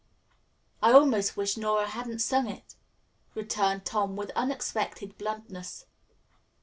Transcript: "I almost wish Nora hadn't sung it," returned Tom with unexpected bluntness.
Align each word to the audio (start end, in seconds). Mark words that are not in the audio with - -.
"I 0.81 0.93
almost 0.93 1.37
wish 1.37 1.57
Nora 1.57 1.85
hadn't 1.87 2.23
sung 2.23 2.47
it," 2.47 2.73
returned 3.35 3.85
Tom 3.85 4.15
with 4.15 4.31
unexpected 4.31 5.15
bluntness. 5.19 5.85